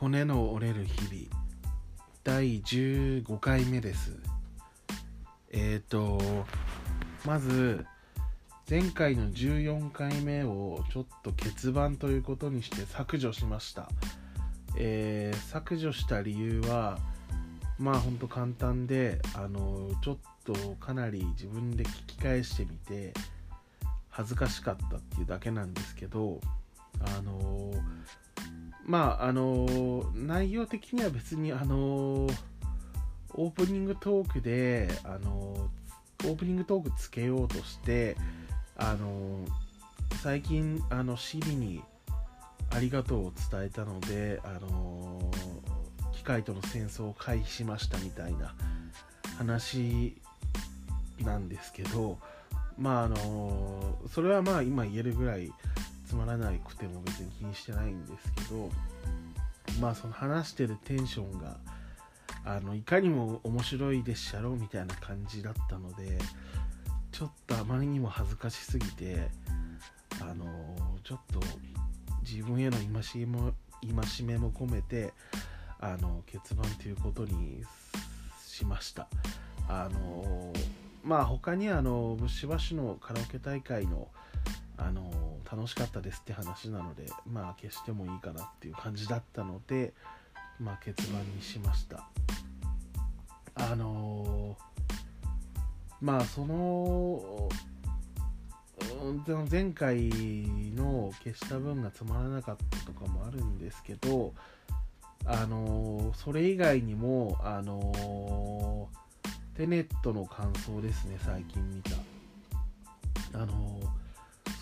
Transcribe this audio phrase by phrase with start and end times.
[0.00, 1.44] 骨の折れる日々。
[2.24, 4.16] 第15回目です。
[5.50, 6.18] えっ、ー、と
[7.26, 7.84] まず
[8.68, 13.90] 前回の14回目をちょっと欠番ということにして削除しました、
[14.78, 16.98] えー、削除した理由は
[17.78, 23.12] まあほんと簡単であのちょっとかなり自分で聞き返してみて
[24.08, 26.40] 恥ずかしかったっていうだけなんですけど
[27.00, 27.70] あの
[28.90, 32.26] まああの内容的には別にあの
[33.34, 38.16] オープニングトークであのオープニングトークつけようとして
[38.76, 39.44] あの
[40.24, 41.80] 最近あの Siri に
[42.74, 45.20] ありがとうを伝えたのであの
[46.12, 48.56] 機械との戦争を回避しましたみたいな
[49.38, 50.20] 話
[51.20, 52.18] なんですけど
[52.76, 55.52] まああのそれはまあ今言えるぐらい
[56.10, 58.68] つまらなくても別に気にしてないんですけど
[59.80, 61.56] まあその話してるテンションが
[62.44, 66.18] あのいかにも面白いでっしゃろみたいな感じだったので
[67.12, 69.28] ちょっとあまりにも恥ずかしすぎて
[70.20, 70.46] あの
[71.04, 71.40] ちょっと
[72.28, 75.12] 自分への戒めも戒めも込めて
[75.78, 77.62] あの欠番ということに
[78.44, 79.06] しました。
[79.68, 80.52] あの
[81.04, 84.08] まあ他にあのブッシュバッシュのカラオケ大会の
[84.76, 89.92] あの楽しかったですって話なのでまあ消してもいいかなっていう感じだったので
[90.60, 92.08] まあ欠番にしました。
[93.54, 94.56] あの
[96.00, 97.48] まあその
[99.50, 100.08] 前回
[100.74, 104.32] の消した分がつまらなかったとかもあるんですけど
[105.26, 108.88] あのそれ以外にもあの
[109.56, 111.90] テネットの感想ですね最近見た。
[113.32, 113.80] あの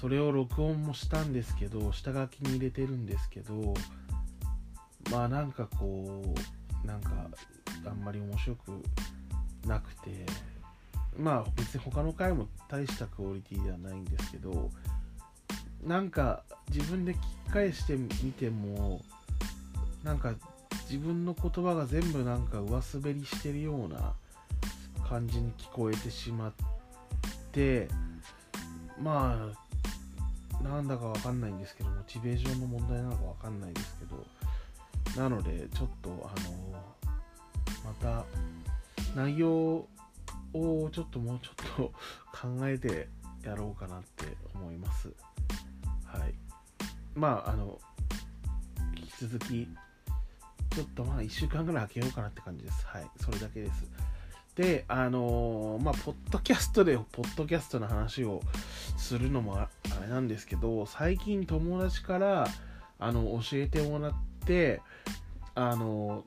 [0.01, 3.75] それを録音もしたんですけど下書きに入れてるんですけど
[5.11, 6.23] まあなんかこ
[6.85, 7.11] うなんか
[7.85, 8.83] あんまり面白く
[9.67, 10.25] なくて
[11.19, 14.71] まあ別に他の回も大したクオリティではないんですけど
[15.85, 17.17] なんか自分で聞
[17.47, 19.01] き返してみても
[20.05, 20.35] なんか
[20.89, 24.15] 自分の言葉が全部なんか上滑りしてるような
[25.09, 26.53] 感じに聞こえてしまっ
[27.53, 27.89] て
[29.01, 29.68] まあ
[30.63, 36.85] なんだかわかんないんですけど、モチベーションの問題なのかわかんないですけど、なので、ちょっと、あの
[37.85, 38.25] また、
[39.15, 39.87] 内容
[40.53, 41.93] をちょっともうちょっと
[42.37, 43.09] 考えて
[43.43, 45.13] やろうかなって思います。
[46.05, 46.35] はい。
[47.15, 47.81] まあ、あの、
[48.97, 49.69] 引き続き、
[50.71, 52.87] ちょっとまあ1週間ぐらい空けようかなって感じです。
[52.87, 53.11] はい。
[53.17, 53.85] それだけです。
[54.55, 58.43] で、あのー、まあ、ポッドキャストで、ポッドキャストの話を
[58.97, 62.47] するのもあれなんですけど、最近友達から、
[63.01, 64.13] あの、教えてもらっ
[64.47, 64.81] て、
[65.55, 66.25] あの、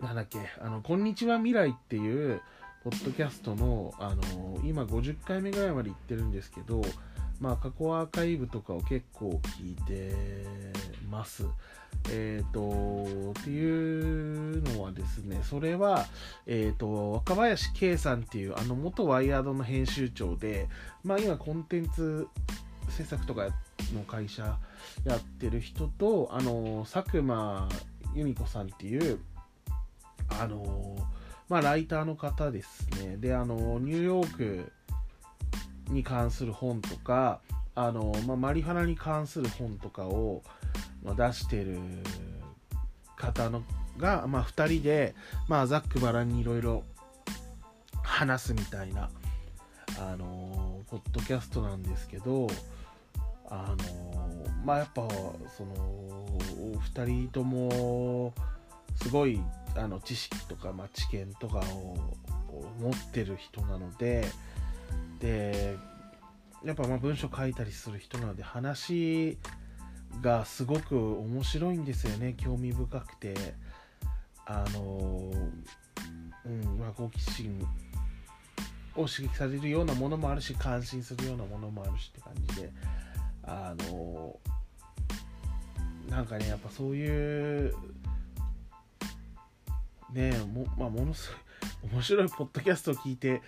[0.00, 2.40] なんだっけ、あの、こんにちは未来っていう、
[2.84, 6.82] ポッドキャストの、あの、今50回目ぐらいまで行ってるんですけど、
[7.40, 10.14] まあ、過去アーカイブとかを結構聞いて
[11.12, 11.44] ます。
[12.10, 16.06] えっ、ー、と、っていうのはですね、それは、
[16.46, 20.68] え、ー、と、若林圭さんっていう、あの、元ワイヤードの編集長で、
[21.04, 22.26] まあ今コンテンツ
[22.88, 23.48] 制作とか
[23.94, 24.58] の会社
[25.04, 27.68] やってる人と、あの、佐久間
[28.14, 29.20] 由美子さんっていう、
[30.40, 30.96] あの、
[31.48, 33.18] まあライターの方ですね。
[33.18, 34.72] で、あの、ニューヨーク
[35.88, 37.40] に関する本とか、
[37.74, 40.42] あの、まあ、マリファナに関する本とかを、
[41.04, 41.78] 出してる
[43.16, 43.62] 方の
[43.98, 45.14] が、まあ、2人で、
[45.48, 46.84] まあ、ざっくばらんにいろいろ
[48.02, 49.10] 話すみたいな、
[49.98, 52.48] あのポッドキャストなんですけど、
[53.48, 55.06] あのまあやっぱ
[55.56, 58.32] そのお二人とも
[58.96, 59.40] すごい
[59.76, 61.96] あの知識とか、まあ、知見とかを
[62.80, 64.24] 持ってる人なので
[65.20, 65.76] で
[66.64, 69.38] やっぱま文章書いたりする人なので話
[70.20, 72.34] がすごく面白いんですよね。
[72.36, 73.54] 興味深くて。
[74.44, 75.30] あの
[76.44, 77.64] うんま好奇心
[78.96, 82.72] を刺激されるようなものもあるし感心するようなものもあるしって感じで。
[83.44, 84.38] あの
[86.08, 87.74] なんかねやっぱそういう
[90.12, 91.30] ねも,、まあ、ものす
[91.82, 93.42] ごい面白いポッドキャストを聞いて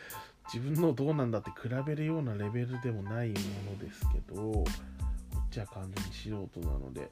[0.52, 3.34] 自分のどうなんだって比べるようなレベルでもないも
[3.72, 4.64] のですけど
[5.54, 7.10] ちは完全に素人なので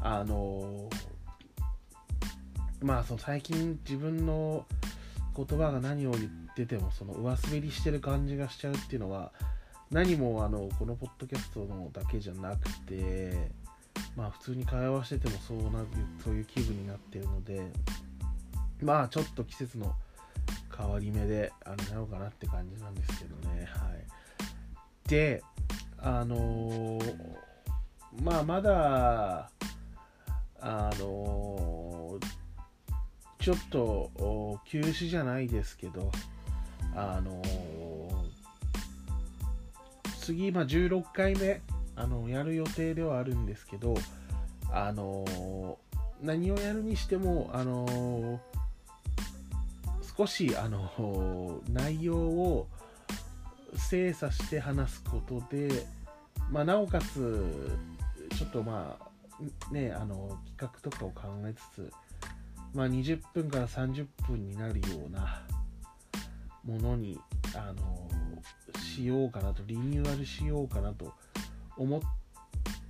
[0.00, 0.88] あの
[2.80, 4.64] まあその最近自分の
[5.36, 9.32] 言葉が何を言っててもその上滑りしてる感じがしちゃうっていうのは
[9.90, 13.50] 何もあのこのポッドキャストのだけじゃなくて
[14.16, 15.84] まあ普通に会話しててもそうな
[16.22, 17.62] そういう気分になってるので
[18.82, 19.94] まあちょっと季節の
[20.76, 23.66] 変わり目であれなのかなって感じなんですけどね。
[23.66, 23.88] は
[25.06, 25.08] い。
[25.08, 25.42] で
[25.98, 27.34] あのー、
[28.22, 29.50] まあまだ
[30.60, 36.10] あのー、ちょっと休止じゃないですけど
[36.94, 37.42] あの
[40.20, 41.60] 次、ま、16回目
[41.94, 43.94] あのやる予定ではあるんですけど
[44.72, 45.78] あの
[46.20, 48.40] 何をやるにしてもあの
[50.16, 52.66] 少しあの内容を
[53.76, 55.86] 精査して話すことで、
[56.50, 57.76] まあ、なおかつ
[58.38, 61.92] ちょっとまあねあの企画とかを考えつつ、
[62.72, 65.42] まあ、20分から30分になるような
[66.64, 67.18] ものに
[67.56, 68.08] あの
[68.80, 71.12] しようかなとリニューアルしようかなと
[71.76, 72.00] 思っ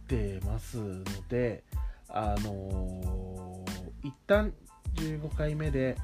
[0.07, 1.65] てますので
[2.11, 3.65] あの
[4.03, 4.53] 一旦
[4.97, 5.97] 15回目で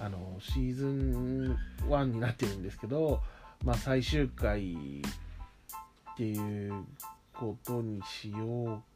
[0.00, 1.58] あのシーズン
[1.88, 3.20] 1になってるんですけど、
[3.64, 4.74] まあ、最終回
[6.12, 6.84] っていう
[7.32, 8.91] ことにしよう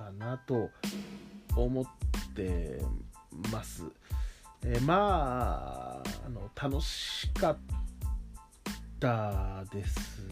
[0.00, 0.70] かなと
[1.54, 1.84] 思っ
[2.34, 2.80] て
[3.52, 3.84] ます。
[4.64, 7.58] え、まああの楽しかっ
[8.98, 10.26] たです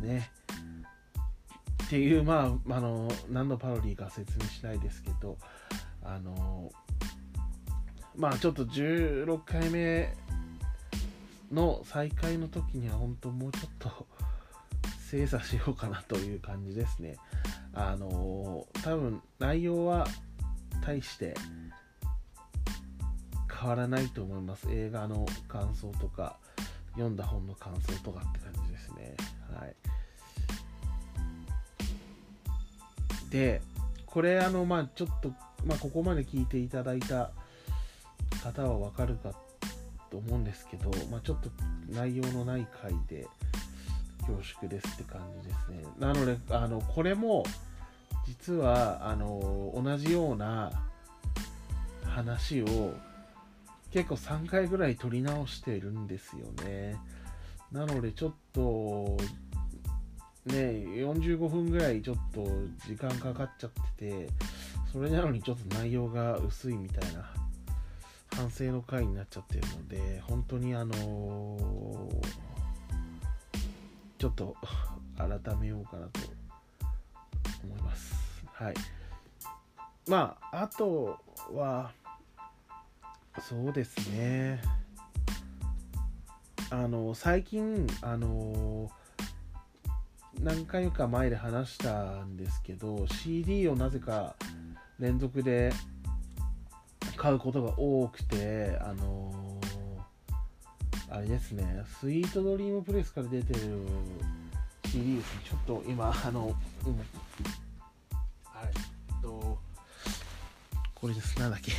[0.00, 0.30] ね。
[1.84, 5.36] っていうまああの何のパロディーか説明しないですけど
[6.02, 6.72] あの
[8.16, 10.14] まあちょっと16回目
[11.52, 14.06] の再開の時には本当もうちょっと
[15.10, 17.18] 精査しようかなという感じですね。
[17.74, 20.06] あの多分内容は
[20.84, 21.34] 大して
[23.62, 24.66] 変わらないと思います。
[24.70, 26.36] 映画の感想とか、
[26.92, 29.14] 読んだ本の感想とかって感じですね。
[29.56, 29.74] はい。
[33.30, 33.62] で、
[34.04, 35.32] これあの、まあちょっと、
[35.64, 37.30] まあここまで聞いていただいた
[38.42, 39.32] 方はわかるか
[40.10, 41.48] と思うんですけど、まあちょっと
[41.88, 43.28] 内容のない回で
[44.26, 45.84] 恐縮ですって感じですね。
[45.98, 47.44] なので、あの、これも、
[48.26, 50.70] 実は、あの、同じような
[52.04, 52.94] 話を
[53.90, 56.96] 結構3回ぐらい撮り直しているんですよね。
[57.70, 59.16] なのでちょっと、
[60.46, 62.44] ね、45分ぐらいちょっと
[62.86, 64.28] 時間かかっちゃってて、
[64.92, 67.30] それなのにちょっと内容が薄いみたいな
[68.36, 72.51] 反省の回になっちゃってるので、本当にあのー、
[74.22, 74.54] ちょっと
[75.18, 76.20] 改めようかなと
[77.64, 78.14] 思います。
[78.52, 78.74] はい。
[80.06, 81.18] まあ、あと
[81.52, 81.90] は、
[83.40, 84.62] そうですね。
[86.70, 88.92] あの、最近、あの、
[90.40, 94.36] 何回か前で話したんですけど、CD をなぜか
[95.00, 95.72] 連続で
[97.16, 99.41] 買うことが多くて、あの
[101.12, 103.60] あれですね、スイートドリームプレスから出てる
[104.86, 105.40] CD ですね。
[105.44, 106.56] ちょっと今、あの、
[106.86, 106.96] うん、
[108.44, 109.58] はい、と、
[110.94, 111.38] これです。
[111.38, 111.72] なんだっけ。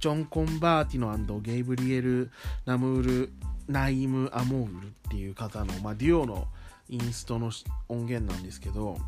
[0.00, 2.32] ジョン・コンバーティノゲイブリエル・
[2.66, 3.32] ナムール・
[3.68, 6.48] ナイム・アモールっていう方の、まあ、デュオの
[6.88, 7.52] インストの
[7.88, 8.98] 音源なんですけど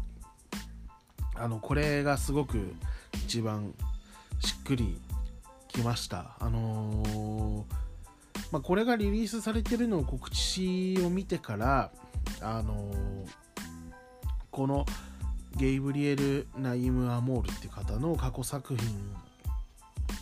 [1.34, 2.72] あのこれがすごく
[3.26, 3.74] 一番
[4.38, 5.00] しっくり
[5.66, 7.83] きましたあのー、
[8.52, 11.90] まあ、これがリリースされてるのを告知を見てから
[12.40, 12.92] あの、
[14.50, 14.86] この
[15.56, 19.14] ゲイブリエル・ナイム・アモールって方の過去作品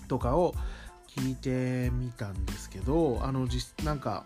[0.08, 0.54] とかを
[1.16, 4.24] 聞いてみたんですけどあの実なんか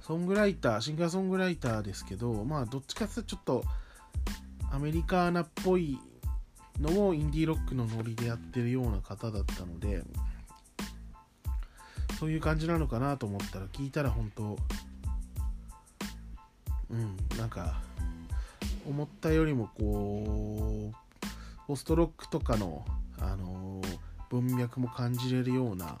[0.00, 3.64] ソングライターシンガーソングライターですけどまあどっちかっていうとちょっと
[4.70, 5.98] アメリカーナっぽい
[6.80, 10.02] のをインディーロックのノリでやってるような方だったので
[12.18, 14.58] そういう感じなのかなと思ったら聞いたら本当
[16.90, 17.80] うんなんか
[18.88, 21.26] 思ったよりもこう
[21.66, 22.84] ポストロックとかの
[23.20, 23.82] あの
[24.30, 25.98] 文脈も感じれるような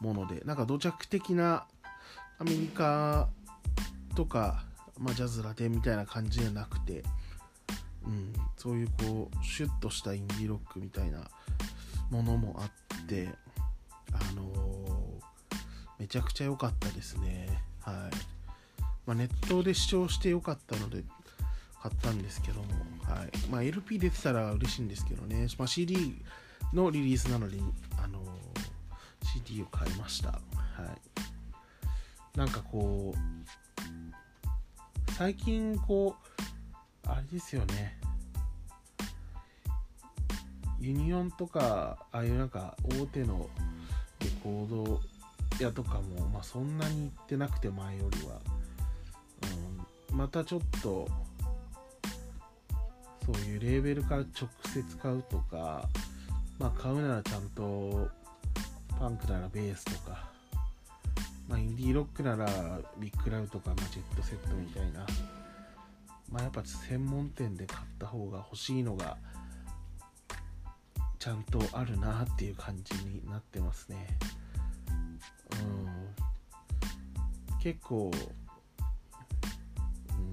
[0.00, 1.66] ものでなんか土着的な
[2.38, 3.28] アメリカ
[4.14, 4.64] とか、
[4.98, 7.02] まあ、ジャズラテンみたいな感じじゃなくて、
[8.06, 11.30] うん、そういうこうシュッとしたインディーロックみたいな
[12.10, 13.28] ものもあって
[14.12, 14.59] あのー、
[16.00, 17.46] めちゃくちゃ良かったですね
[17.82, 17.94] はい、
[19.06, 21.04] まあ、ネットで視聴して良かったので
[21.80, 22.66] 買ったんですけども、
[23.06, 26.20] はいまあ、LP 出てたら嬉しいんですけどね、まあ、CD
[26.72, 27.58] のリリースなので、
[28.02, 28.40] あのー
[29.32, 30.30] CD を買いました。
[30.30, 30.40] は
[32.34, 32.38] い。
[32.38, 36.16] なんかこう、最近こ
[37.06, 37.98] う、あれですよね。
[40.80, 43.50] ユニオンとかああいうなんか大手の
[44.20, 45.00] レコード
[45.64, 48.40] 屋とかも、まあ、そんなに行ってなくて前よりは、
[50.10, 51.08] うん、またちょっと
[53.26, 55.88] そういうレーベルから直接買うとか、
[56.58, 58.08] まあ、買うならちゃんと
[58.98, 60.30] パンクならベースとか、
[61.48, 62.46] まあ、インディーロックなら
[62.98, 65.06] ビッグラウとか、ま、ジェットセットみたいな、
[66.30, 69.16] まあ、やっぱ専門店で買った方が欲しいのが
[71.18, 74.18] ちゃんとあるなっていう感じになってますね。
[77.62, 78.10] 結構、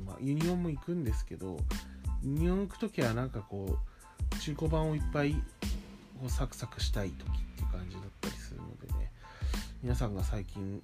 [0.05, 1.57] まあ、ユニオンも行くんですけど、
[2.21, 3.77] ユニオン行くときはなんかこ
[4.33, 5.33] う、中古盤をいっぱい
[6.19, 9.11] こうサクサクしたい時っていう感じだったりするのでね、
[9.83, 10.81] 皆さんが最近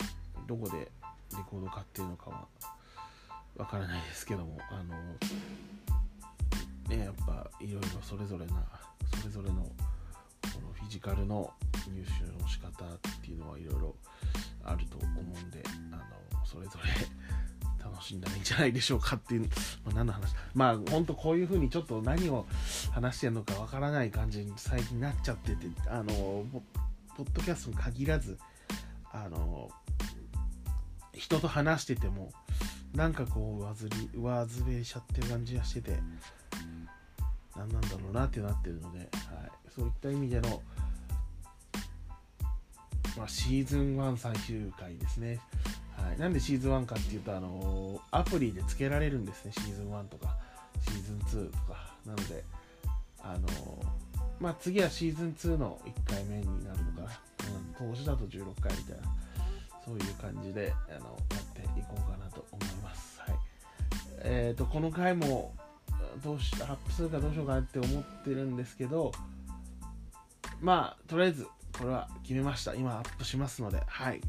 [0.48, 0.90] どこでレ
[1.50, 2.48] コード買ってるのかは
[3.56, 4.96] わからないですけども、あの、
[6.96, 8.64] ね、やっぱいろいろそれぞれな、
[9.20, 9.64] それぞれの
[10.74, 11.52] フィジカルの
[11.88, 13.96] 入手の仕方っていうのはいろいろ
[14.64, 19.42] あると思うんであのそれぞれ楽しんだらいいんじゃないでしょうかっていう、
[19.86, 20.34] まあ、何の話？
[20.54, 22.46] まあ本当こういう風にちょっと何を
[22.92, 26.06] 話してるのかわからない感じに最近なっちゃっててあの
[27.16, 28.38] ポッドキャストに限らず
[29.12, 29.70] あの
[31.14, 32.32] 人と話してても
[32.96, 36.00] なんかこう上ずり上ずれしちゃってる感じがしてて
[37.56, 39.10] 何なんだろうなってなってるので、はい、
[39.76, 40.62] そういった意味での
[43.18, 45.40] まあ、シーズン1最終回ですね。
[45.96, 50.36] はい、なんでシーズン1かっていうと、あのー、アプリで付けられるんですね、シーズン1とか、
[50.82, 51.94] シーズン2とか。
[52.06, 52.44] なので、
[53.20, 53.86] あのー、
[54.40, 57.20] まあ、次はシーズン2の1回目になるのかな。
[57.82, 59.04] うん、投資だと16回みたいな、
[59.86, 63.20] そういう感じで、あのやっていこうかなと思います。
[63.22, 63.36] はい。
[64.20, 65.54] え、ー、と、この回も、
[66.24, 69.12] どうし、アップするかどうしようかなって思ってるんですけど、
[70.62, 72.76] まあ、とりあえず、これは決めました。
[72.76, 74.22] 今アップしますので、はい。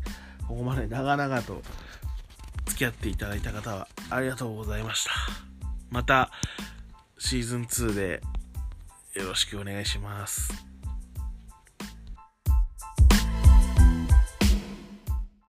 [0.46, 1.62] ここまで長々と
[2.66, 5.10] 付き合っていただいた方はありがとうございました。
[5.90, 6.30] また、
[7.18, 8.22] シーズン2で
[9.14, 10.73] よろしくお願いします。